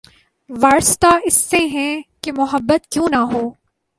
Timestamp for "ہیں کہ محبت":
1.67-2.81